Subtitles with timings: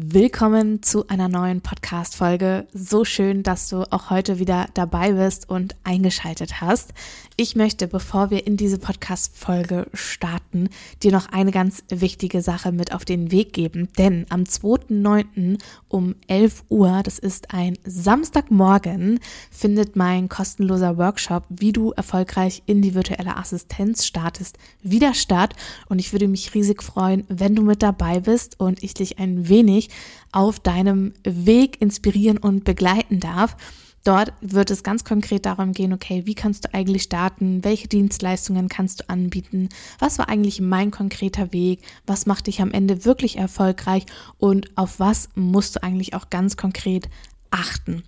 [0.00, 2.68] Willkommen zu einer neuen Podcast-Folge.
[2.72, 6.94] So schön, dass du auch heute wieder dabei bist und eingeschaltet hast.
[7.36, 10.68] Ich möchte, bevor wir in diese Podcast-Folge starten,
[11.02, 13.88] dir noch eine ganz wichtige Sache mit auf den Weg geben.
[13.98, 15.58] Denn am 2.9.
[15.88, 19.18] um 11 Uhr, das ist ein Samstagmorgen,
[19.50, 25.56] findet mein kostenloser Workshop, wie du erfolgreich in die virtuelle Assistenz startest, wieder statt.
[25.88, 29.48] Und ich würde mich riesig freuen, wenn du mit dabei bist und ich dich ein
[29.48, 29.87] wenig
[30.32, 33.56] auf deinem Weg inspirieren und begleiten darf.
[34.04, 37.62] Dort wird es ganz konkret darum gehen, okay, wie kannst du eigentlich starten?
[37.64, 39.68] Welche Dienstleistungen kannst du anbieten?
[39.98, 41.82] Was war eigentlich mein konkreter Weg?
[42.06, 44.06] Was macht dich am Ende wirklich erfolgreich?
[44.38, 47.08] Und auf was musst du eigentlich auch ganz konkret
[47.50, 48.02] achten.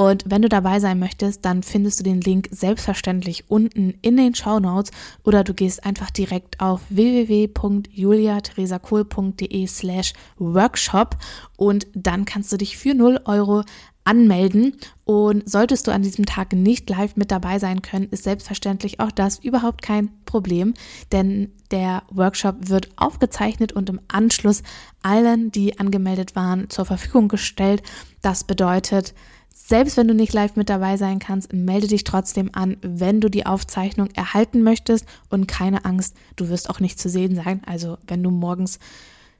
[0.00, 4.34] Und wenn du dabei sein möchtest, dann findest du den Link selbstverständlich unten in den
[4.34, 4.92] Show Notes
[5.24, 11.18] oder du gehst einfach direkt auf www.juliatheresakohl.de slash workshop
[11.58, 13.62] und dann kannst du dich für 0 Euro
[14.04, 14.78] anmelden.
[15.04, 19.10] Und solltest du an diesem Tag nicht live mit dabei sein können, ist selbstverständlich auch
[19.10, 20.72] das überhaupt kein Problem,
[21.12, 24.62] denn der Workshop wird aufgezeichnet und im Anschluss
[25.02, 27.82] allen, die angemeldet waren, zur Verfügung gestellt.
[28.22, 29.12] Das bedeutet,
[29.66, 33.28] selbst wenn du nicht live mit dabei sein kannst, melde dich trotzdem an, wenn du
[33.28, 37.62] die Aufzeichnung erhalten möchtest und keine Angst, du wirst auch nicht zu sehen sein.
[37.66, 38.78] Also wenn du morgens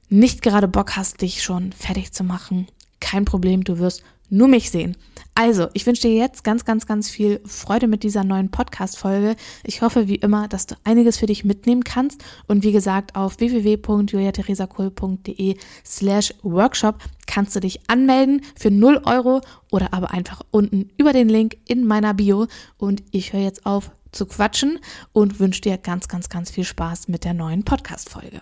[0.09, 2.67] nicht gerade Bock hast, dich schon fertig zu machen,
[2.99, 4.97] kein Problem, du wirst nur mich sehen.
[5.35, 9.35] Also, ich wünsche dir jetzt ganz, ganz, ganz viel Freude mit dieser neuen Podcast-Folge.
[9.63, 12.23] Ich hoffe, wie immer, dass du einiges für dich mitnehmen kannst.
[12.47, 19.93] Und wie gesagt, auf www.juliatheresakohl.de slash workshop kannst du dich anmelden für 0 Euro oder
[19.93, 22.47] aber einfach unten über den Link in meiner Bio.
[22.77, 24.79] Und ich höre jetzt auf zu quatschen
[25.13, 28.41] und wünsche dir ganz, ganz, ganz viel Spaß mit der neuen Podcast-Folge.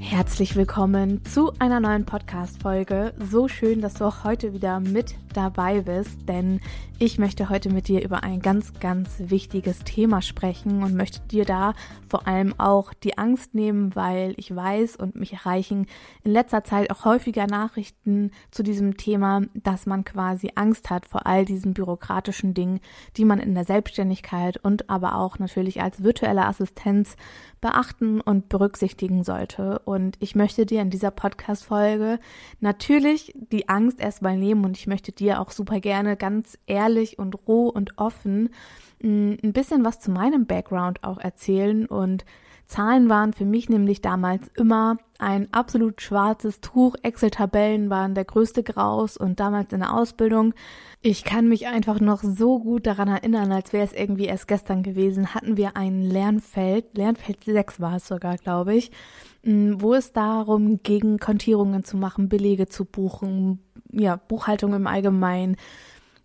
[0.00, 3.14] Herzlich willkommen zu einer neuen Podcast-Folge.
[3.18, 6.60] So schön, dass du auch heute wieder mit dabei bist, denn
[6.98, 11.44] ich möchte heute mit dir über ein ganz, ganz wichtiges Thema sprechen und möchte dir
[11.44, 11.74] da
[12.08, 15.86] vor allem auch die Angst nehmen, weil ich weiß und mich erreichen
[16.22, 21.26] in letzter Zeit auch häufiger Nachrichten zu diesem Thema, dass man quasi Angst hat vor
[21.26, 22.80] all diesen bürokratischen Dingen,
[23.16, 27.16] die man in der Selbstständigkeit und aber auch natürlich als virtuelle Assistenz
[27.62, 29.78] beachten und berücksichtigen sollte.
[29.86, 32.18] Und ich möchte dir in dieser Podcast-Folge
[32.60, 37.34] natürlich die Angst erstmal nehmen und ich möchte dir auch super gerne ganz ehrlich und
[37.46, 38.50] roh und offen
[39.00, 42.26] mm, ein bisschen was zu meinem Background auch erzählen und
[42.66, 46.96] Zahlen waren für mich nämlich damals immer ein absolut schwarzes Tuch.
[47.02, 50.54] Excel-Tabellen waren der größte Graus und damals in der Ausbildung.
[51.00, 54.82] Ich kann mich einfach noch so gut daran erinnern, als wäre es irgendwie erst gestern
[54.82, 58.90] gewesen, hatten wir ein Lernfeld, Lernfeld 6 war es sogar, glaube ich,
[59.44, 63.60] mm, wo es darum ging, Kontierungen zu machen, Belege zu buchen,
[63.92, 65.56] ja, Buchhaltung im Allgemeinen,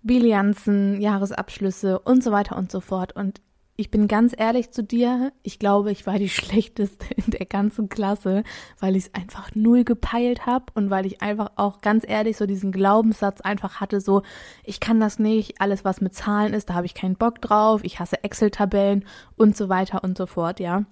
[0.03, 3.15] Bilanzen, Jahresabschlüsse und so weiter und so fort.
[3.15, 3.41] Und
[3.79, 7.89] ich bin ganz ehrlich zu dir, ich glaube, ich war die schlechteste in der ganzen
[7.89, 8.43] Klasse,
[8.79, 12.47] weil ich es einfach null gepeilt habe und weil ich einfach auch ganz ehrlich so
[12.47, 14.23] diesen Glaubenssatz einfach hatte, so,
[14.63, 17.81] ich kann das nicht, alles was mit Zahlen ist, da habe ich keinen Bock drauf,
[17.83, 19.05] ich hasse Excel-Tabellen
[19.35, 20.85] und so weiter und so fort, ja.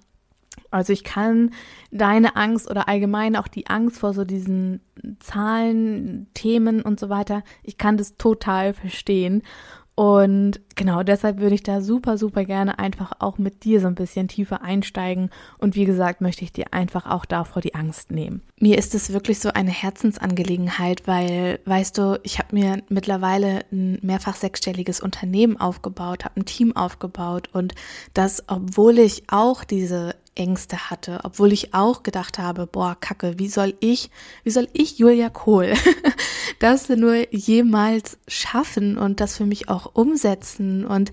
[0.71, 1.51] Also ich kann
[1.91, 4.79] deine Angst oder allgemein auch die Angst vor so diesen
[5.19, 9.41] Zahlen, Themen und so weiter, ich kann das total verstehen.
[9.95, 13.95] Und genau deshalb würde ich da super, super gerne einfach auch mit dir so ein
[13.95, 15.29] bisschen tiefer einsteigen.
[15.57, 18.41] Und wie gesagt, möchte ich dir einfach auch davor die Angst nehmen.
[18.59, 23.99] Mir ist es wirklich so eine Herzensangelegenheit, weil, weißt du, ich habe mir mittlerweile ein
[24.01, 27.73] mehrfach sechsstelliges Unternehmen aufgebaut, habe ein Team aufgebaut und
[28.13, 33.47] das, obwohl ich auch diese Ängste hatte, obwohl ich auch gedacht habe, boah, Kacke, wie
[33.47, 34.09] soll ich,
[34.43, 35.73] wie soll ich Julia Kohl
[36.59, 40.85] das nur jemals schaffen und das für mich auch umsetzen?
[40.85, 41.11] Und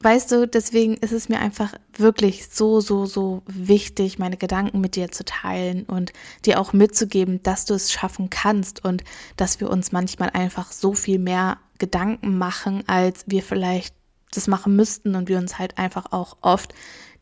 [0.00, 4.96] weißt du, deswegen ist es mir einfach wirklich so, so, so wichtig, meine Gedanken mit
[4.96, 6.12] dir zu teilen und
[6.44, 9.02] dir auch mitzugeben, dass du es schaffen kannst und
[9.36, 13.94] dass wir uns manchmal einfach so viel mehr Gedanken machen, als wir vielleicht
[14.32, 16.74] das machen müssten und wir uns halt einfach auch oft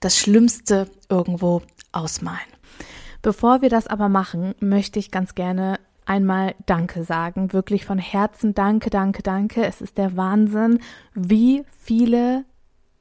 [0.05, 1.63] das Schlimmste irgendwo
[1.93, 2.41] ausmalen.
[3.23, 7.53] Bevor wir das aber machen, möchte ich ganz gerne einmal Danke sagen.
[7.55, 9.65] Wirklich von Herzen Danke, danke, danke.
[9.65, 10.81] Es ist der Wahnsinn,
[11.15, 12.45] wie viele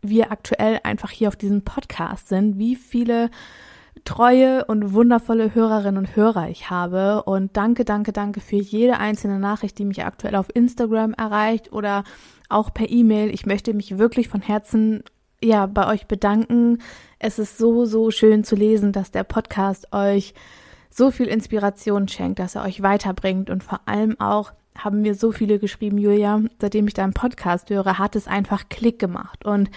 [0.01, 3.29] wir aktuell einfach hier auf diesem Podcast sind, wie viele
[4.05, 7.23] treue und wundervolle Hörerinnen und Hörer ich habe.
[7.23, 12.03] Und danke, danke, danke für jede einzelne Nachricht, die mich aktuell auf Instagram erreicht oder
[12.50, 13.33] auch per E-Mail.
[13.33, 15.03] Ich möchte mich wirklich von Herzen
[15.43, 16.79] ja bei euch bedanken.
[17.19, 20.33] Es ist so, so schön zu lesen, dass der Podcast euch
[20.89, 25.31] so viel Inspiration schenkt, dass er euch weiterbringt und vor allem auch haben mir so
[25.31, 29.69] viele geschrieben, Julia, seitdem ich deinen Podcast höre, hat es einfach Klick gemacht und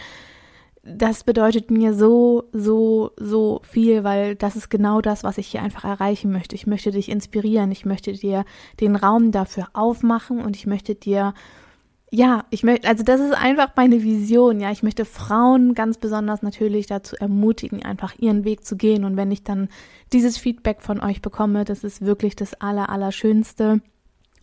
[0.89, 5.63] das bedeutet mir so, so, so viel, weil das ist genau das, was ich hier
[5.63, 6.55] einfach erreichen möchte.
[6.55, 8.45] Ich möchte dich inspirieren, ich möchte dir
[8.79, 11.35] den Raum dafür aufmachen und ich möchte dir,
[12.11, 16.41] ja, ich möchte, also das ist einfach meine Vision, ja, ich möchte Frauen ganz besonders
[16.41, 19.69] natürlich dazu ermutigen, einfach ihren Weg zu gehen und wenn ich dann
[20.13, 23.81] dieses Feedback von euch bekomme, das ist wirklich das aller, allerschönste.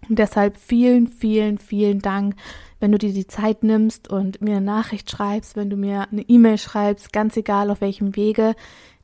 [0.09, 2.35] Und deshalb vielen, vielen, vielen Dank,
[2.81, 6.23] wenn du dir die Zeit nimmst und mir eine Nachricht schreibst, wenn du mir eine
[6.23, 8.55] E-Mail schreibst, ganz egal auf welchem Wege.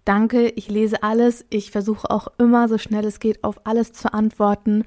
[0.03, 1.45] Danke, ich lese alles.
[1.49, 4.83] Ich versuche auch immer, so schnell es geht, auf alles zu antworten.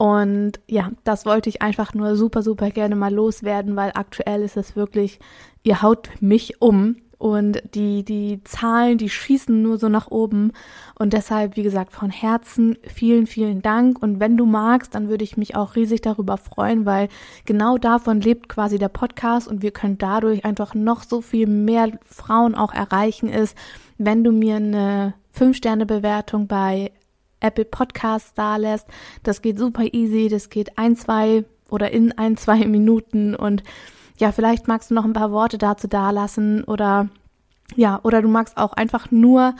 [0.00, 4.56] Und ja, das wollte ich einfach nur super, super gerne mal loswerden, weil aktuell ist
[4.56, 5.18] es wirklich,
[5.62, 10.52] ihr haut mich um und die, die Zahlen, die schießen nur so nach oben.
[10.98, 14.02] Und deshalb, wie gesagt, von Herzen vielen, vielen Dank.
[14.02, 17.08] Und wenn du magst, dann würde ich mich auch riesig darüber freuen, weil
[17.44, 21.90] genau davon lebt quasi der Podcast und wir können dadurch einfach noch so viel mehr
[22.06, 23.54] Frauen auch erreichen ist,
[23.98, 26.90] wenn du mir eine 5-Sterne-Bewertung bei
[27.40, 28.86] Apple Podcasts da lässt.
[29.22, 33.34] Das geht super easy, das geht ein, zwei oder in ein, zwei Minuten.
[33.34, 33.62] Und
[34.18, 37.08] ja, vielleicht magst du noch ein paar Worte dazu dalassen oder
[37.76, 39.54] ja, oder du magst auch einfach nur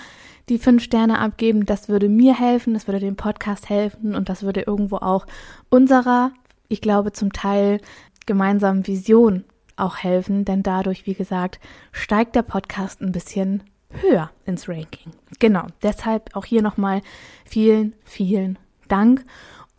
[0.48, 1.64] die fünf Sterne abgeben.
[1.64, 4.14] Das würde mir helfen, das würde dem Podcast helfen.
[4.14, 5.26] Und das würde irgendwo auch
[5.68, 6.32] unserer,
[6.68, 7.80] ich glaube zum Teil
[8.26, 9.44] gemeinsamen Vision
[9.76, 11.58] auch helfen, denn dadurch, wie gesagt,
[11.90, 15.12] steigt der Podcast ein bisschen höher ins Ranking.
[15.38, 17.02] Genau, deshalb auch hier nochmal
[17.44, 18.58] vielen, vielen
[18.88, 19.24] Dank.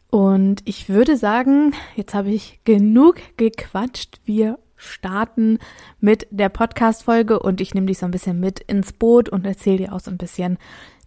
[0.10, 4.20] Und ich würde sagen, jetzt habe ich genug gequatscht.
[4.26, 5.60] Wir starten
[6.00, 9.78] mit der Podcast-Folge und ich nehme dich so ein bisschen mit ins Boot und erzähle
[9.78, 10.58] dir auch so ein bisschen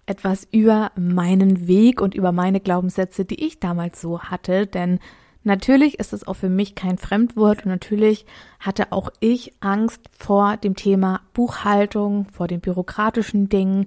[0.07, 5.01] etwas über meinen Weg und über meine Glaubenssätze, die ich damals so hatte, denn
[5.45, 8.27] natürlich ist es auch für mich kein Fremdwort und natürlich
[8.61, 13.87] hatte auch ich Angst vor dem Thema Buchhaltung, vor den bürokratischen Dingen,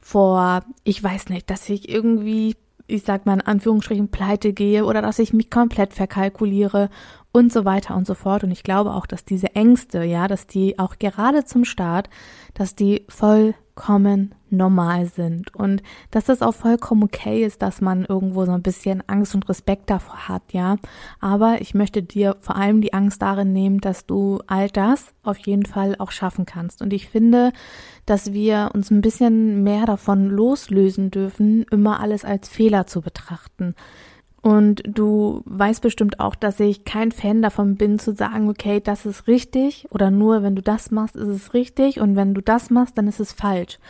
[0.00, 2.54] vor, ich weiß nicht, dass ich irgendwie
[2.86, 6.88] ich sag mal in Anführungsstrichen pleite gehe oder dass ich mich komplett verkalkuliere
[7.32, 8.44] und so weiter und so fort.
[8.44, 12.08] Und ich glaube auch, dass diese Ängste, ja, dass die auch gerade zum Start,
[12.54, 18.44] dass die vollkommen normal sind und dass das auch vollkommen okay ist, dass man irgendwo
[18.44, 20.76] so ein bisschen Angst und Respekt davor hat, ja.
[21.20, 25.38] Aber ich möchte dir vor allem die Angst darin nehmen, dass du all das auf
[25.38, 26.82] jeden Fall auch schaffen kannst.
[26.82, 27.52] Und ich finde,
[28.06, 33.74] dass wir uns ein bisschen mehr davon loslösen dürfen, immer alles als Fehler zu betrachten.
[34.46, 39.04] Und du weißt bestimmt auch, dass ich kein Fan davon bin zu sagen, okay, das
[39.04, 42.70] ist richtig oder nur wenn du das machst, ist es richtig und wenn du das
[42.70, 43.80] machst, dann ist es falsch.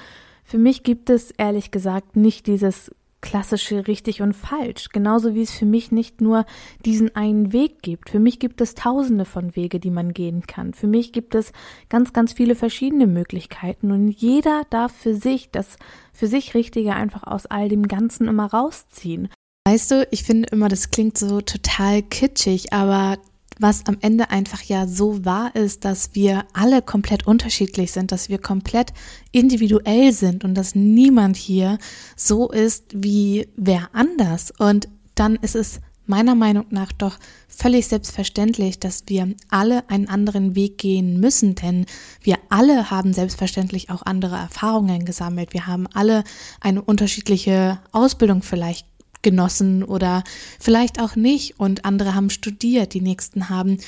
[0.46, 5.50] Für mich gibt es ehrlich gesagt nicht dieses klassische richtig und falsch, genauso wie es
[5.50, 6.46] für mich nicht nur
[6.84, 8.10] diesen einen Weg gibt.
[8.10, 10.72] Für mich gibt es tausende von Wege, die man gehen kann.
[10.72, 11.50] Für mich gibt es
[11.88, 15.76] ganz, ganz viele verschiedene Möglichkeiten und jeder darf für sich das
[16.12, 19.28] für sich Richtige einfach aus all dem Ganzen immer rausziehen.
[19.66, 23.18] Weißt du, ich finde immer, das klingt so total kitschig, aber
[23.58, 28.28] was am Ende einfach ja so wahr ist, dass wir alle komplett unterschiedlich sind, dass
[28.28, 28.92] wir komplett
[29.32, 31.78] individuell sind und dass niemand hier
[32.16, 34.52] so ist wie wer anders.
[34.58, 40.54] Und dann ist es meiner Meinung nach doch völlig selbstverständlich, dass wir alle einen anderen
[40.54, 41.86] Weg gehen müssen, denn
[42.22, 45.52] wir alle haben selbstverständlich auch andere Erfahrungen gesammelt.
[45.52, 46.22] Wir haben alle
[46.60, 48.86] eine unterschiedliche Ausbildung vielleicht
[49.22, 50.24] genossen oder
[50.58, 53.78] vielleicht auch nicht und andere haben studiert, die nächsten haben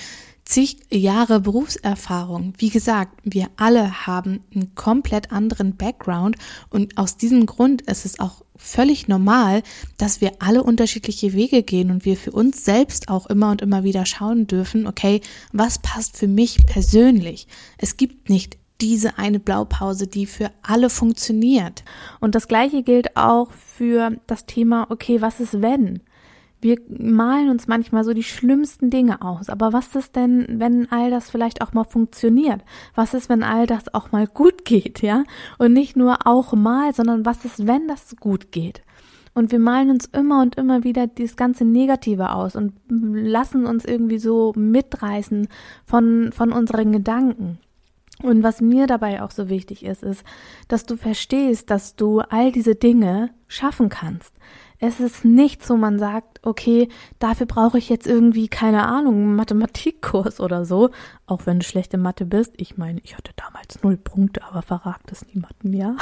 [0.49, 2.55] zig Jahre Berufserfahrung.
[2.57, 6.37] Wie gesagt, wir alle haben einen komplett anderen Background
[6.71, 9.63] und aus diesem Grund ist es auch völlig normal,
[9.99, 13.85] dass wir alle unterschiedliche Wege gehen und wir für uns selbst auch immer und immer
[13.85, 15.21] wieder schauen dürfen, okay,
[15.53, 17.47] was passt für mich persönlich?
[17.77, 21.85] Es gibt nicht diese eine Blaupause, die für alle funktioniert.
[22.21, 26.01] Und das gleiche gilt auch für das Thema, okay, was ist wenn?
[26.61, 29.49] Wir malen uns manchmal so die schlimmsten Dinge aus.
[29.49, 32.63] Aber was ist denn, wenn all das vielleicht auch mal funktioniert?
[32.95, 35.23] Was ist, wenn all das auch mal gut geht, ja?
[35.59, 38.83] Und nicht nur auch mal, sondern was ist, wenn das gut geht?
[39.35, 43.85] Und wir malen uns immer und immer wieder das ganze Negative aus und lassen uns
[43.85, 45.47] irgendwie so mitreißen
[45.85, 47.61] von, von unseren Gedanken.
[48.23, 50.25] Und was mir dabei auch so wichtig ist, ist,
[50.67, 54.35] dass du verstehst, dass du all diese Dinge schaffen kannst.
[54.81, 59.37] Es ist nicht so, man sagt, okay, dafür brauche ich jetzt irgendwie, keine Ahnung, einen
[59.37, 60.91] Mathematikkurs oder so.
[61.27, 62.55] Auch wenn du schlechte Mathe bist.
[62.57, 65.97] Ich meine, ich hatte damals null Punkte, aber verragt es niemandem, ja?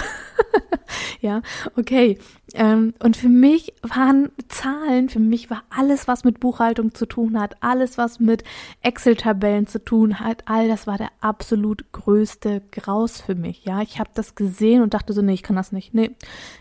[1.21, 1.43] ja,
[1.77, 2.19] okay.
[2.55, 7.41] Ähm, und für mich waren Zahlen, für mich war alles, was mit Buchhaltung zu tun
[7.41, 8.45] hat, alles, was mit
[8.83, 13.83] Excel-Tabellen zu tun hat, all das war der absolut größte Graus für mich, ja?
[13.83, 15.95] Ich habe das gesehen und dachte so, nee, ich kann das nicht.
[15.95, 16.13] Nee,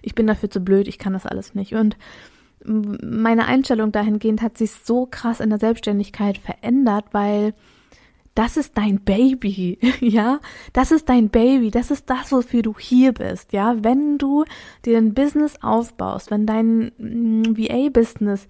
[0.01, 1.75] ich bin dafür zu blöd, ich kann das alles nicht.
[1.75, 1.97] Und
[2.65, 7.53] meine Einstellung dahingehend hat sich so krass in der Selbstständigkeit verändert, weil
[8.35, 10.39] das ist dein Baby, ja,
[10.73, 14.43] das ist dein Baby, das ist das, wofür du hier bist, ja, wenn du
[14.83, 18.47] dir ein Business aufbaust, wenn dein mm, VA-Business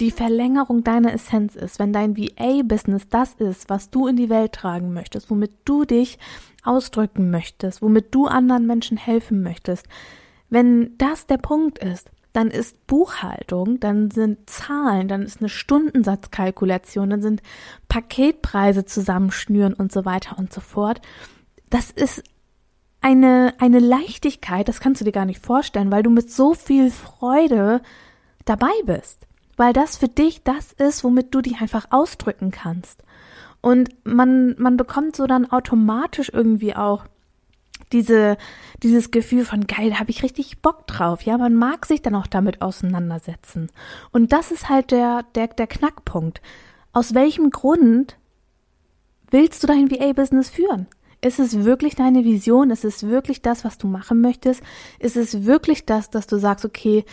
[0.00, 4.52] die Verlängerung deiner Essenz ist, wenn dein VA-Business das ist, was du in die Welt
[4.52, 6.18] tragen möchtest, womit du dich
[6.64, 9.86] ausdrücken möchtest, womit du anderen Menschen helfen möchtest,
[10.48, 17.10] wenn das der Punkt ist, dann ist Buchhaltung, dann sind Zahlen, dann ist eine Stundensatzkalkulation,
[17.10, 17.42] dann sind
[17.88, 21.00] Paketpreise zusammenschnüren und so weiter und so fort.
[21.70, 22.22] Das ist
[23.00, 26.90] eine, eine Leichtigkeit, das kannst du dir gar nicht vorstellen, weil du mit so viel
[26.90, 27.80] Freude
[28.44, 29.26] dabei bist.
[29.56, 33.02] Weil das für dich das ist, womit du dich einfach ausdrücken kannst.
[33.60, 37.04] Und man, man bekommt so dann automatisch irgendwie auch
[37.92, 38.36] diese,
[38.82, 41.22] dieses Gefühl von geil, da habe ich richtig Bock drauf.
[41.22, 43.70] Ja, man mag sich dann auch damit auseinandersetzen.
[44.12, 46.40] Und das ist halt der, der, der Knackpunkt.
[46.92, 48.16] Aus welchem Grund
[49.30, 50.86] willst du dein VA-Business führen?
[51.22, 52.70] Ist es wirklich deine Vision?
[52.70, 54.62] Ist es wirklich das, was du machen möchtest?
[54.98, 57.04] Ist es wirklich das, dass du sagst, okay,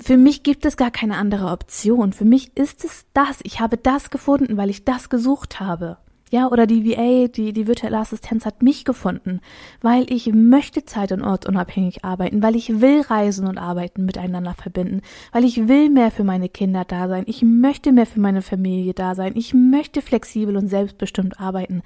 [0.00, 2.12] für mich gibt es gar keine andere Option.
[2.12, 3.40] Für mich ist es das.
[3.42, 5.98] Ich habe das gefunden, weil ich das gesucht habe.
[6.30, 9.40] Ja, oder die VA, die, die virtuelle Assistenz hat mich gefunden,
[9.80, 15.00] weil ich möchte zeit- und ortsunabhängig arbeiten, weil ich will Reisen und Arbeiten miteinander verbinden,
[15.32, 18.92] weil ich will mehr für meine Kinder da sein, ich möchte mehr für meine Familie
[18.92, 21.82] da sein, ich möchte flexibel und selbstbestimmt arbeiten.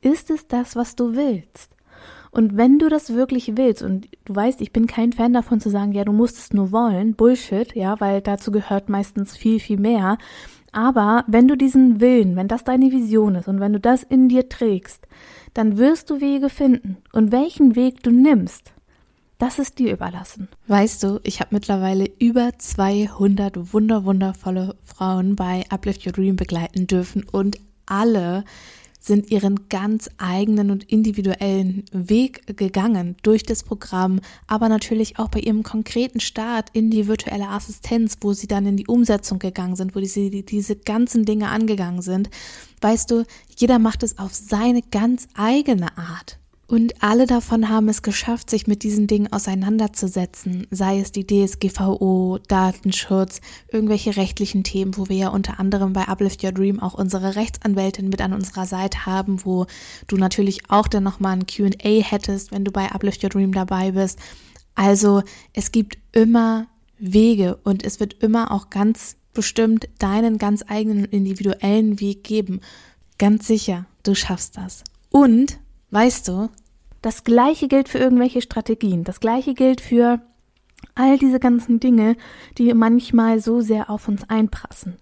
[0.00, 1.70] Ist es das, was du willst?
[2.34, 5.70] Und wenn du das wirklich willst, und du weißt, ich bin kein Fan davon zu
[5.70, 9.78] sagen, ja, du musst es nur wollen, Bullshit, ja, weil dazu gehört meistens viel, viel
[9.78, 10.18] mehr.
[10.74, 14.28] Aber wenn du diesen Willen, wenn das deine Vision ist und wenn du das in
[14.28, 15.06] dir trägst,
[15.54, 16.96] dann wirst du Wege finden.
[17.12, 18.72] Und welchen Weg du nimmst,
[19.38, 20.48] das ist dir überlassen.
[20.66, 27.24] Weißt du, ich habe mittlerweile über 200 wunderwundervolle Frauen bei Uplift Your Dream begleiten dürfen
[27.30, 28.44] und alle
[29.04, 35.40] sind ihren ganz eigenen und individuellen Weg gegangen durch das Programm, aber natürlich auch bei
[35.40, 39.94] ihrem konkreten Start in die virtuelle Assistenz, wo sie dann in die Umsetzung gegangen sind,
[39.94, 42.30] wo sie diese ganzen Dinge angegangen sind.
[42.80, 43.24] Weißt du,
[43.58, 46.38] jeder macht es auf seine ganz eigene Art.
[46.74, 52.40] Und alle davon haben es geschafft, sich mit diesen Dingen auseinanderzusetzen, sei es die DSGVO,
[52.48, 53.40] Datenschutz,
[53.70, 58.08] irgendwelche rechtlichen Themen, wo wir ja unter anderem bei Uplift Your Dream auch unsere Rechtsanwältin
[58.08, 59.66] mit an unserer Seite haben, wo
[60.08, 63.92] du natürlich auch dann nochmal ein QA hättest, wenn du bei Uplift Your Dream dabei
[63.92, 64.18] bist.
[64.74, 66.66] Also es gibt immer
[66.98, 72.62] Wege und es wird immer auch ganz bestimmt deinen ganz eigenen individuellen Weg geben.
[73.16, 74.82] Ganz sicher, du schaffst das.
[75.10, 75.60] Und
[75.94, 76.48] Weißt du,
[77.04, 80.22] das gleiche gilt für irgendwelche Strategien, das gleiche gilt für
[80.94, 82.16] all diese ganzen Dinge,
[82.56, 84.96] die manchmal so sehr auf uns einprassen.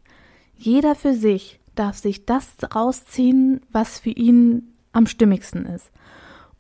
[0.57, 5.93] Jeder für sich darf sich das rausziehen, was für ihn am stimmigsten ist.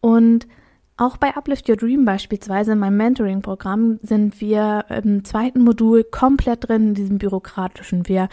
[0.01, 0.47] Und
[0.97, 6.69] auch bei Uplift Your Dream beispielsweise in meinem Mentoring-Programm sind wir im zweiten Modul komplett
[6.69, 8.07] drin in diesem bürokratischen.
[8.07, 8.29] Wir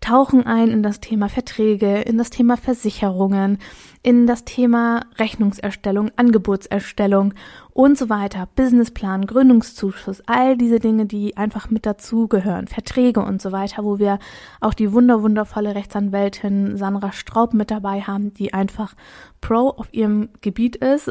[0.00, 3.58] tauchen ein in das Thema Verträge, in das Thema Versicherungen,
[4.02, 7.32] in das Thema Rechnungserstellung, Angebotserstellung
[7.72, 13.50] und so weiter, Businessplan, Gründungszuschuss, all diese Dinge, die einfach mit dazugehören, Verträge und so
[13.50, 14.18] weiter, wo wir
[14.60, 18.94] auch die wunderwundervolle Rechtsanwältin Sandra Straub mit dabei haben, die einfach
[19.40, 21.10] Pro auf ihrem Gebiet ist.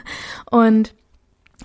[0.50, 0.94] Und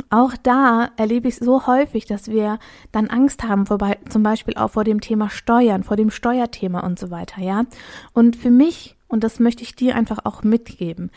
[0.10, 2.60] auch da erlebe ich so häufig, dass wir
[2.92, 7.00] dann Angst haben, vorbei, zum Beispiel auch vor dem Thema Steuern, vor dem Steuerthema und
[7.00, 7.66] so weiter, ja.
[8.14, 11.12] Und für mich, und das möchte ich dir einfach auch mitgeben,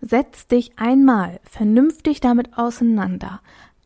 [0.00, 3.40] setz dich einmal vernünftig damit auseinander.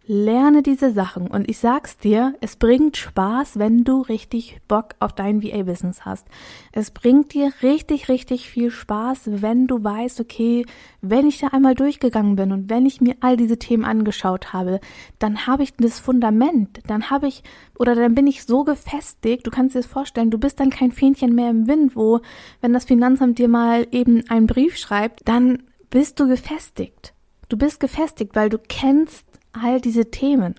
[0.08, 5.12] Lerne diese Sachen und ich sag's dir, es bringt Spaß, wenn du richtig Bock auf
[5.12, 6.26] dein VA-Business hast.
[6.72, 10.64] Es bringt dir richtig, richtig viel Spaß, wenn du weißt, okay,
[11.02, 14.80] wenn ich da einmal durchgegangen bin und wenn ich mir all diese Themen angeschaut habe,
[15.18, 17.42] dann habe ich das Fundament, dann habe ich
[17.78, 20.90] oder dann bin ich so gefestigt, du kannst dir das vorstellen, du bist dann kein
[20.90, 22.20] Fähnchen mehr im Wind, wo,
[22.62, 27.12] wenn das Finanzamt dir mal eben einen Brief schreibt, dann bist du gefestigt.
[27.50, 30.54] Du bist gefestigt, weil du kennst all diese Themen.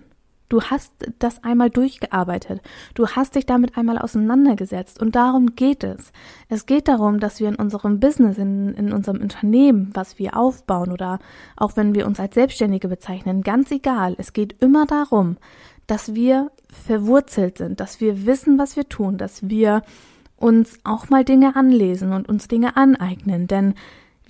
[0.50, 2.60] Du hast das einmal durchgearbeitet.
[2.94, 5.00] Du hast dich damit einmal auseinandergesetzt.
[5.00, 6.12] Und darum geht es.
[6.48, 10.90] Es geht darum, dass wir in unserem Business, in, in unserem Unternehmen, was wir aufbauen
[10.90, 11.20] oder
[11.56, 14.16] auch wenn wir uns als Selbstständige bezeichnen, ganz egal.
[14.18, 15.36] Es geht immer darum,
[15.86, 19.82] dass wir verwurzelt sind, dass wir wissen, was wir tun, dass wir
[20.36, 23.46] uns auch mal Dinge anlesen und uns Dinge aneignen.
[23.46, 23.74] Denn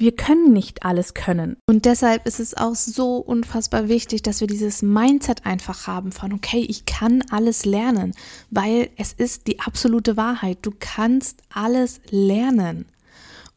[0.01, 1.59] wir können nicht alles können.
[1.69, 6.33] Und deshalb ist es auch so unfassbar wichtig, dass wir dieses Mindset einfach haben von,
[6.33, 8.15] okay, ich kann alles lernen,
[8.51, 10.59] weil es ist die absolute Wahrheit.
[10.63, 12.87] Du kannst alles lernen.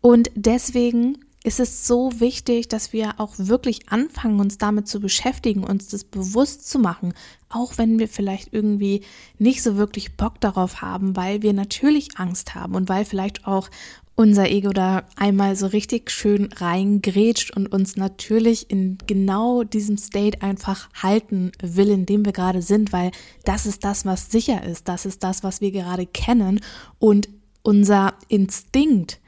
[0.02, 5.64] Und deswegen ist es so wichtig, dass wir auch wirklich anfangen, uns damit zu beschäftigen,
[5.64, 7.14] uns das bewusst zu machen,
[7.48, 9.04] auch wenn wir vielleicht irgendwie
[9.40, 13.70] nicht so wirklich Bock darauf haben, weil wir natürlich Angst haben und weil vielleicht auch
[14.16, 20.42] unser Ego da einmal so richtig schön reingrätscht und uns natürlich in genau diesem State
[20.42, 23.12] einfach halten will, in dem wir gerade sind, weil
[23.44, 26.60] das ist das, was sicher ist, das ist das, was wir gerade kennen.
[27.00, 27.30] Und
[27.64, 29.20] unser Instinkt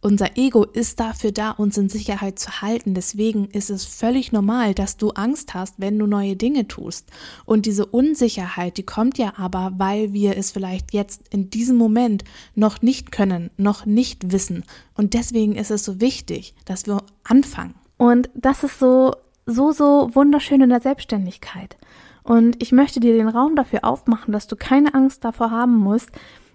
[0.00, 2.94] unser Ego ist dafür da, uns in Sicherheit zu halten.
[2.94, 7.10] Deswegen ist es völlig normal, dass du Angst hast, wenn du neue Dinge tust.
[7.44, 12.22] Und diese Unsicherheit, die kommt ja aber, weil wir es vielleicht jetzt in diesem Moment
[12.54, 14.64] noch nicht können, noch nicht wissen.
[14.94, 17.74] Und deswegen ist es so wichtig, dass wir anfangen.
[17.96, 21.76] Und das ist so, so, so wunderschön in der Selbstständigkeit.
[22.22, 26.10] Und ich möchte dir den Raum dafür aufmachen, dass du keine Angst davor haben musst,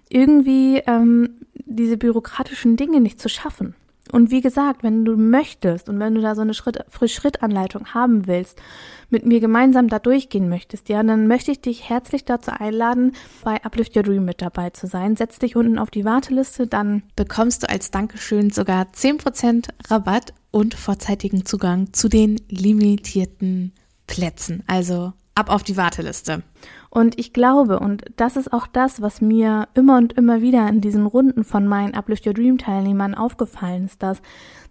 [0.08, 3.76] irgendwie ähm, diese bürokratischen Dinge nicht zu schaffen.
[4.12, 8.28] Und wie gesagt, wenn du möchtest und wenn du da so eine Schritt, Schritt-Anleitung haben
[8.28, 8.62] willst,
[9.10, 13.64] mit mir gemeinsam da durchgehen möchtest, ja, dann möchte ich dich herzlich dazu einladen, bei
[13.64, 15.16] Uplift Your Dream mit dabei zu sein.
[15.16, 20.74] Setz dich unten auf die Warteliste, dann bekommst du als Dankeschön sogar 10% Rabatt und
[20.74, 23.72] vorzeitigen Zugang zu den limitierten
[24.06, 24.64] Plätzen.
[24.68, 26.44] Also ab auf die Warteliste.
[26.90, 30.80] Und ich glaube, und das ist auch das, was mir immer und immer wieder in
[30.80, 34.22] diesen Runden von meinen Uplift Your Dream Teilnehmern aufgefallen ist, dass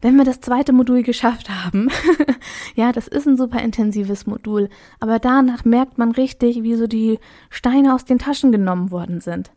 [0.02, 1.88] wenn wir das zweite Modul geschafft haben,
[2.76, 4.68] ja, das ist ein super intensives Modul,
[5.00, 7.18] aber danach merkt man richtig, wie so die
[7.50, 9.50] Steine aus den Taschen genommen worden sind.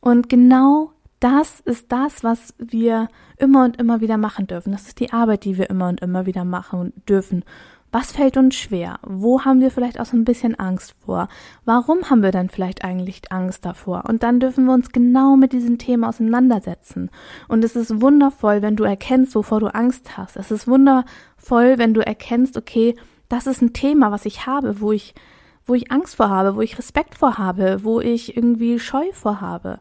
[0.00, 4.72] Und genau das ist das, was wir immer und immer wieder machen dürfen.
[4.72, 7.44] Das ist die Arbeit, die wir immer und immer wieder machen dürfen.
[7.94, 8.98] Was fällt uns schwer?
[9.02, 11.28] Wo haben wir vielleicht auch so ein bisschen Angst vor?
[11.66, 14.04] Warum haben wir denn vielleicht eigentlich Angst davor?
[14.08, 17.10] Und dann dürfen wir uns genau mit diesen Themen auseinandersetzen.
[17.48, 20.38] Und es ist wundervoll, wenn du erkennst, wovor du Angst hast.
[20.38, 22.96] Es ist wundervoll, wenn du erkennst, okay,
[23.28, 25.14] das ist ein Thema, was ich habe, wo ich,
[25.66, 29.42] wo ich Angst vor habe, wo ich Respekt vor habe, wo ich irgendwie Scheu vor
[29.42, 29.80] habe.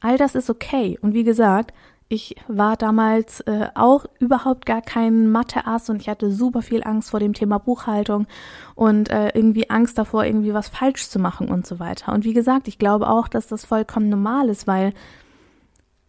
[0.00, 0.98] All das ist okay.
[1.00, 1.72] Und wie gesagt,
[2.12, 7.10] ich war damals äh, auch überhaupt gar kein Mathe-Ass und ich hatte super viel Angst
[7.10, 8.26] vor dem Thema Buchhaltung
[8.74, 12.12] und äh, irgendwie Angst davor, irgendwie was falsch zu machen und so weiter.
[12.12, 14.92] Und wie gesagt, ich glaube auch, dass das vollkommen normal ist, weil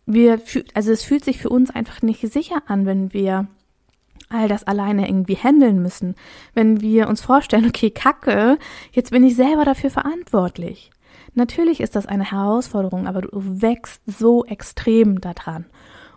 [0.06, 0.42] wir,
[0.74, 3.48] also es fühlt sich für uns einfach nicht sicher an, wenn wir
[4.28, 6.16] all das alleine irgendwie handeln müssen.
[6.54, 8.58] Wenn wir uns vorstellen, okay, Kacke,
[8.92, 10.92] jetzt bin ich selber dafür verantwortlich.
[11.34, 15.66] Natürlich ist das eine Herausforderung, aber du wächst so extrem daran.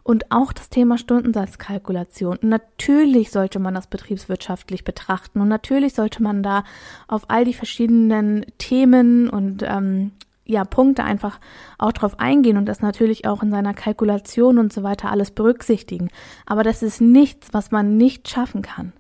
[0.07, 2.39] Und auch das Thema Stundensatzkalkulation.
[2.41, 6.63] Natürlich sollte man das betriebswirtschaftlich betrachten und natürlich sollte man da
[7.09, 10.13] auf all die verschiedenen Themen und ähm,
[10.45, 11.41] ja, Punkte einfach
[11.77, 16.09] auch drauf eingehen und das natürlich auch in seiner Kalkulation und so weiter alles berücksichtigen.
[16.47, 18.93] Aber das ist nichts, was man nicht schaffen kann.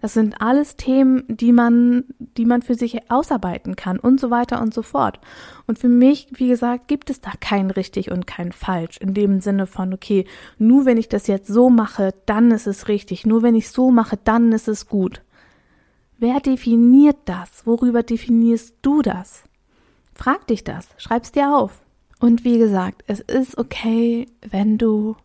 [0.00, 4.60] Das sind alles Themen, die man, die man für sich ausarbeiten kann und so weiter
[4.62, 5.20] und so fort.
[5.66, 9.40] Und für mich, wie gesagt, gibt es da kein richtig und kein falsch in dem
[9.40, 10.24] Sinne von, okay,
[10.58, 13.26] nur wenn ich das jetzt so mache, dann ist es richtig.
[13.26, 15.22] Nur wenn ich so mache, dann ist es gut.
[16.18, 17.66] Wer definiert das?
[17.66, 19.44] Worüber definierst du das?
[20.14, 20.88] Frag dich das.
[20.96, 21.82] Schreib's dir auf.
[22.18, 25.16] Und wie gesagt, es ist okay, wenn du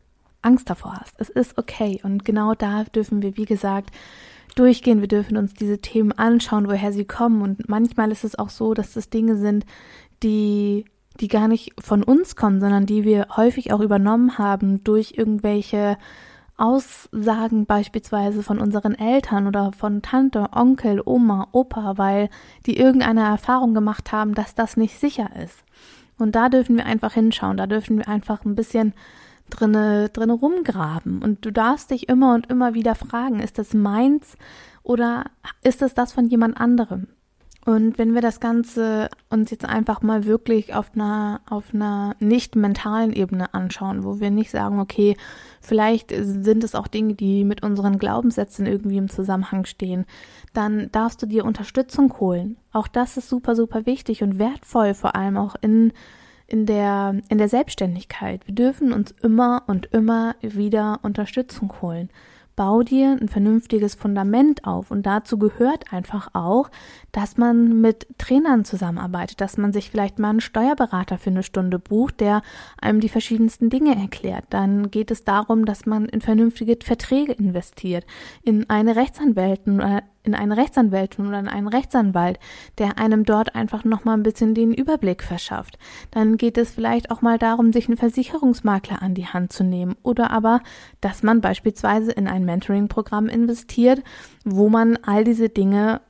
[0.41, 1.19] Angst davor hast.
[1.19, 1.99] Es ist okay.
[2.03, 3.91] Und genau da dürfen wir, wie gesagt,
[4.55, 7.41] durchgehen, wir dürfen uns diese Themen anschauen, woher sie kommen.
[7.41, 9.65] Und manchmal ist es auch so, dass das Dinge sind,
[10.23, 10.85] die,
[11.19, 15.97] die gar nicht von uns kommen, sondern die wir häufig auch übernommen haben durch irgendwelche
[16.57, 22.29] Aussagen beispielsweise von unseren Eltern oder von Tante, Onkel, Oma, Opa, weil
[22.65, 25.63] die irgendeine Erfahrung gemacht haben, dass das nicht sicher ist.
[26.17, 28.93] Und da dürfen wir einfach hinschauen, da dürfen wir einfach ein bisschen
[29.49, 31.21] drinne, drinne rumgraben.
[31.21, 34.38] Und du darfst dich immer und immer wieder fragen, ist das meins
[34.84, 35.25] oder
[35.63, 37.08] ist das das von jemand anderem?
[37.65, 42.55] Und wenn wir das Ganze uns jetzt einfach mal wirklich auf einer, auf einer nicht
[42.55, 45.17] mentalen Ebene anschauen, wo wir nicht sagen, okay,
[45.62, 50.05] vielleicht sind es auch Dinge, die mit unseren Glaubenssätzen irgendwie im Zusammenhang stehen,
[50.53, 52.58] dann darfst du dir Unterstützung holen.
[52.71, 55.91] Auch das ist super, super wichtig und wertvoll, vor allem auch in,
[56.47, 58.45] in der, in der Selbstständigkeit.
[58.47, 62.10] Wir dürfen uns immer und immer wieder Unterstützung holen
[62.55, 64.91] bau dir ein vernünftiges Fundament auf.
[64.91, 66.69] Und dazu gehört einfach auch,
[67.12, 71.79] dass man mit Trainern zusammenarbeitet, dass man sich vielleicht mal einen Steuerberater für eine Stunde
[71.79, 72.41] bucht, der
[72.79, 74.45] einem die verschiedensten Dinge erklärt.
[74.49, 78.05] Dann geht es darum, dass man in vernünftige Verträge investiert,
[78.43, 79.81] in eine Rechtsanwältin
[80.25, 82.39] in eine Rechtsanwältin oder in einen Rechtsanwalt,
[82.77, 85.77] der einem dort einfach nochmal ein bisschen den Überblick verschafft.
[86.11, 89.95] Dann geht es vielleicht auch mal darum, sich einen Versicherungsmakler an die Hand zu nehmen
[90.03, 90.61] oder aber,
[91.01, 94.03] dass man beispielsweise in ein Mentoring-Programm investiert,
[94.43, 96.01] wo man all diese Dinge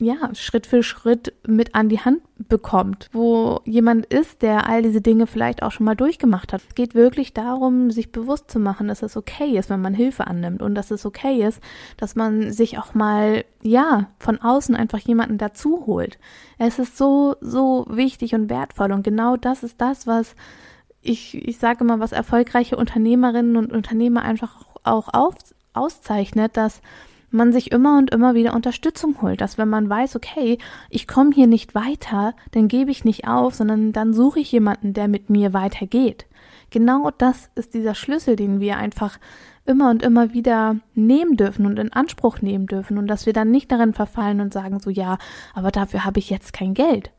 [0.00, 5.02] ja, Schritt für Schritt mit an die Hand bekommt, wo jemand ist, der all diese
[5.02, 6.62] Dinge vielleicht auch schon mal durchgemacht hat.
[6.66, 10.26] Es geht wirklich darum, sich bewusst zu machen, dass es okay ist, wenn man Hilfe
[10.26, 11.60] annimmt und dass es okay ist,
[11.98, 16.18] dass man sich auch mal, ja, von außen einfach jemanden dazu holt.
[16.58, 20.34] Es ist so, so wichtig und wertvoll und genau das ist das, was
[21.02, 25.34] ich, ich sage mal, was erfolgreiche Unternehmerinnen und Unternehmer einfach auch auf,
[25.72, 26.80] auszeichnet, dass
[27.30, 31.32] man sich immer und immer wieder Unterstützung holt, dass wenn man weiß, okay, ich komme
[31.34, 35.30] hier nicht weiter, dann gebe ich nicht auf, sondern dann suche ich jemanden, der mit
[35.30, 36.26] mir weitergeht.
[36.70, 39.18] Genau das ist dieser Schlüssel, den wir einfach
[39.66, 43.50] immer und immer wieder nehmen dürfen und in Anspruch nehmen dürfen und dass wir dann
[43.50, 45.18] nicht darin verfallen und sagen so, ja,
[45.54, 47.10] aber dafür habe ich jetzt kein Geld.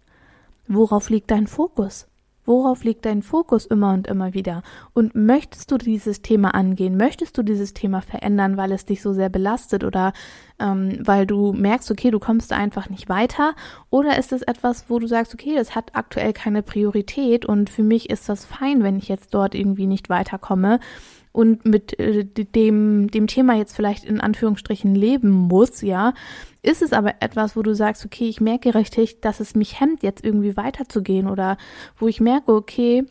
[0.67, 2.07] Worauf liegt dein Fokus?
[2.45, 4.63] Worauf liegt dein Fokus immer und immer wieder?
[4.93, 6.97] Und möchtest du dieses Thema angehen?
[6.97, 10.13] Möchtest du dieses Thema verändern, weil es dich so sehr belastet oder
[10.59, 13.53] ähm, weil du merkst, okay, du kommst einfach nicht weiter?
[13.89, 17.83] Oder ist es etwas, wo du sagst, okay, das hat aktuell keine Priorität und für
[17.83, 20.79] mich ist das fein, wenn ich jetzt dort irgendwie nicht weiterkomme?
[21.31, 26.13] und mit äh, dem, dem Thema jetzt vielleicht in Anführungsstrichen leben muss, ja,
[26.63, 30.03] ist es aber etwas, wo du sagst, okay, ich merke richtig, dass es mich hemmt,
[30.03, 31.57] jetzt irgendwie weiterzugehen oder
[31.97, 33.05] wo ich merke, okay,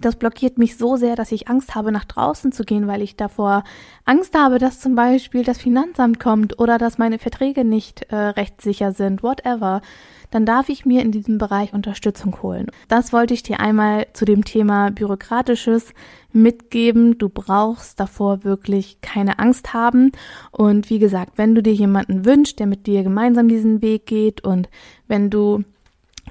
[0.00, 3.16] das blockiert mich so sehr, dass ich Angst habe, nach draußen zu gehen, weil ich
[3.16, 3.64] davor
[4.04, 8.92] Angst habe, dass zum Beispiel das Finanzamt kommt oder dass meine Verträge nicht äh, rechtssicher
[8.92, 9.82] sind, whatever
[10.30, 12.66] dann darf ich mir in diesem Bereich Unterstützung holen.
[12.88, 15.94] Das wollte ich dir einmal zu dem Thema Bürokratisches
[16.32, 17.18] mitgeben.
[17.18, 20.12] Du brauchst davor wirklich keine Angst haben.
[20.50, 24.44] Und wie gesagt, wenn du dir jemanden wünschst, der mit dir gemeinsam diesen Weg geht
[24.44, 24.68] und
[25.06, 25.64] wenn du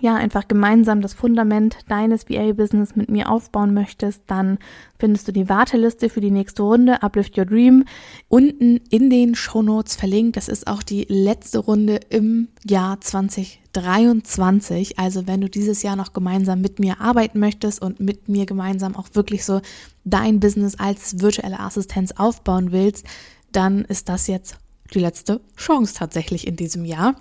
[0.01, 4.57] ja, einfach gemeinsam das Fundament deines VA-Business mit mir aufbauen möchtest, dann
[4.99, 7.85] findest du die Warteliste für die nächste Runde Uplift Your Dream
[8.27, 10.37] unten in den Show Notes verlinkt.
[10.37, 14.97] Das ist auch die letzte Runde im Jahr 2023.
[14.99, 18.95] Also wenn du dieses Jahr noch gemeinsam mit mir arbeiten möchtest und mit mir gemeinsam
[18.95, 19.61] auch wirklich so
[20.05, 23.05] dein Business als virtuelle Assistenz aufbauen willst,
[23.51, 24.57] dann ist das jetzt
[24.93, 27.15] die letzte Chance tatsächlich in diesem Jahr.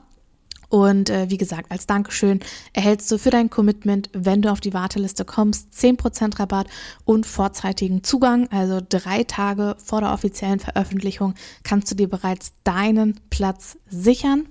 [0.68, 2.40] Und äh, wie gesagt, als Dankeschön
[2.72, 6.66] erhältst du für dein Commitment, wenn du auf die Warteliste kommst, 10% Rabatt
[7.04, 8.48] und vorzeitigen Zugang.
[8.50, 14.48] Also drei Tage vor der offiziellen Veröffentlichung kannst du dir bereits deinen Platz sichern.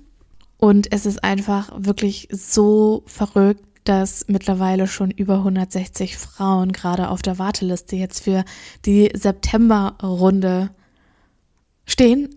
[0.58, 7.22] Und es ist einfach wirklich so verrückt, dass mittlerweile schon über 160 Frauen gerade auf
[7.22, 8.44] der Warteliste jetzt für
[8.84, 10.70] die Septemberrunde
[11.84, 12.34] stehen.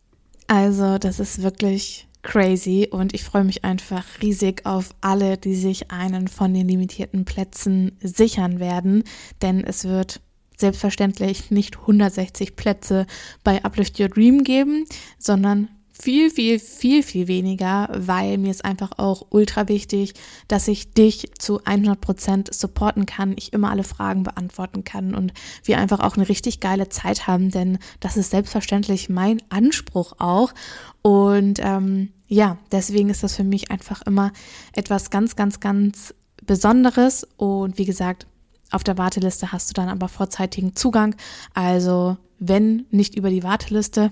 [0.48, 5.90] Also das ist wirklich crazy und ich freue mich einfach riesig auf alle, die sich
[5.90, 9.04] einen von den limitierten Plätzen sichern werden,
[9.42, 10.22] denn es wird
[10.56, 13.08] selbstverständlich nicht 160 Plätze
[13.44, 14.86] bei Uplift Your Dream geben,
[15.18, 20.14] sondern viel, viel, viel, viel weniger, weil mir ist einfach auch ultra wichtig,
[20.48, 25.80] dass ich dich zu 100% supporten kann, ich immer alle Fragen beantworten kann und wir
[25.80, 30.54] einfach auch eine richtig geile Zeit haben, denn das ist selbstverständlich mein Anspruch auch.
[31.02, 34.32] Und ähm, ja, deswegen ist das für mich einfach immer
[34.74, 36.14] etwas ganz, ganz, ganz
[36.46, 37.28] Besonderes.
[37.38, 38.28] Und wie gesagt,
[38.72, 41.16] auf der Warteliste hast du dann aber vorzeitigen Zugang.
[41.56, 44.12] Also wenn nicht über die Warteliste,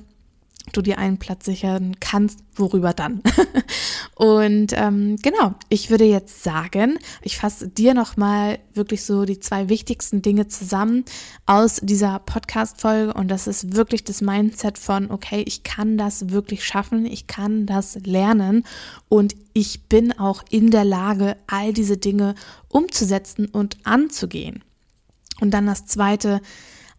[0.73, 3.21] du dir einen Platz sichern kannst, worüber dann?
[4.15, 9.69] und ähm, genau, ich würde jetzt sagen, ich fasse dir nochmal wirklich so die zwei
[9.69, 11.05] wichtigsten Dinge zusammen
[11.45, 16.65] aus dieser Podcast-Folge und das ist wirklich das Mindset von, okay, ich kann das wirklich
[16.65, 18.63] schaffen, ich kann das lernen
[19.09, 22.35] und ich bin auch in der Lage, all diese Dinge
[22.69, 24.63] umzusetzen und anzugehen.
[25.39, 26.41] Und dann das zweite,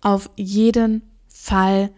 [0.01, 1.91] auf jeden Fall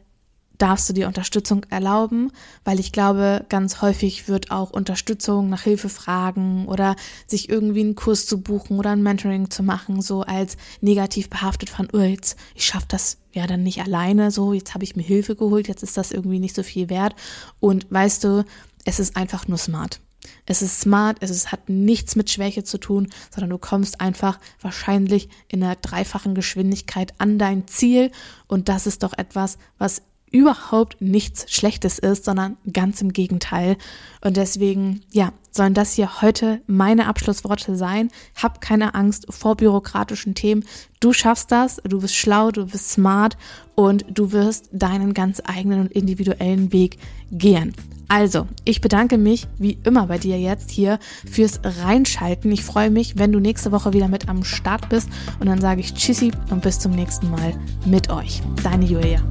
[0.60, 2.30] darfst du dir Unterstützung erlauben,
[2.64, 6.96] weil ich glaube, ganz häufig wird auch Unterstützung nach Hilfe fragen oder
[7.26, 11.70] sich irgendwie einen Kurs zu buchen oder ein Mentoring zu machen, so als negativ behaftet
[11.70, 15.02] von, oh, jetzt, ich schaffe das ja dann nicht alleine, so, jetzt habe ich mir
[15.02, 17.14] Hilfe geholt, jetzt ist das irgendwie nicht so viel wert.
[17.58, 18.44] Und weißt du,
[18.84, 20.00] es ist einfach nur smart.
[20.46, 24.38] Es ist smart, es ist, hat nichts mit Schwäche zu tun, sondern du kommst einfach
[24.60, 28.10] wahrscheinlich in einer dreifachen Geschwindigkeit an dein Ziel.
[28.46, 33.76] Und das ist doch etwas, was überhaupt nichts Schlechtes ist, sondern ganz im Gegenteil.
[34.20, 38.10] Und deswegen, ja, sollen das hier heute meine Abschlussworte sein.
[38.40, 40.64] Hab keine Angst vor bürokratischen Themen.
[41.00, 43.36] Du schaffst das, du bist schlau, du bist smart
[43.74, 46.98] und du wirst deinen ganz eigenen und individuellen Weg
[47.32, 47.74] gehen.
[48.08, 50.98] Also, ich bedanke mich wie immer bei dir jetzt hier
[51.30, 52.50] fürs Reinschalten.
[52.50, 55.80] Ich freue mich, wenn du nächste Woche wieder mit am Start bist und dann sage
[55.80, 57.54] ich Tschüssi und bis zum nächsten Mal
[57.86, 58.42] mit euch.
[58.64, 59.22] Deine Julia.